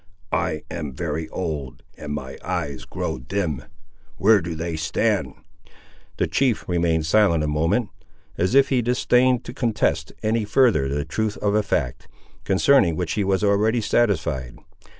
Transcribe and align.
"I 0.33 0.63
am 0.71 0.93
very 0.93 1.29
old, 1.29 1.83
and 1.95 2.11
my 2.11 2.39
eyes 2.43 2.85
grow 2.85 3.19
dim. 3.19 3.65
Where 4.17 4.41
do 4.41 4.55
they 4.55 4.75
stand?" 4.75 5.35
The 6.17 6.25
chief 6.25 6.67
remained 6.67 7.05
silent 7.05 7.43
a 7.43 7.47
moment, 7.47 7.89
as 8.35 8.55
if 8.55 8.69
he 8.69 8.81
disdained 8.81 9.43
to 9.43 9.53
contest 9.53 10.11
any 10.23 10.43
further 10.43 10.89
the 10.89 11.05
truth 11.05 11.37
of 11.37 11.53
a 11.53 11.61
fact, 11.61 12.07
concerning 12.45 12.95
which 12.95 13.11
he 13.11 13.23
was 13.23 13.43
already 13.43 13.79
satisfied. 13.79 14.57